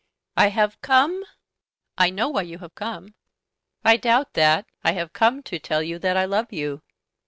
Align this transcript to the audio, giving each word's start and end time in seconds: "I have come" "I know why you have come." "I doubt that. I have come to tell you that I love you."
"I 0.35 0.47
have 0.47 0.81
come" 0.81 1.23
"I 1.99 2.09
know 2.09 2.27
why 2.29 2.41
you 2.41 2.57
have 2.57 2.73
come." 2.73 3.13
"I 3.85 3.97
doubt 3.97 4.33
that. 4.33 4.65
I 4.83 4.93
have 4.93 5.13
come 5.13 5.43
to 5.43 5.59
tell 5.59 5.83
you 5.83 5.99
that 5.99 6.17
I 6.17 6.25
love 6.25 6.51
you." 6.51 6.81